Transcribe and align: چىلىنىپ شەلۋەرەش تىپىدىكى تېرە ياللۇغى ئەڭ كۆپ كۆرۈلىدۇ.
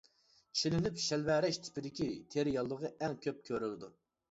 چىلىنىپ 0.61 0.97
شەلۋەرەش 1.07 1.61
تىپىدىكى 1.67 2.09
تېرە 2.37 2.57
ياللۇغى 2.57 2.93
ئەڭ 2.99 3.17
كۆپ 3.29 3.47
كۆرۈلىدۇ. 3.53 3.95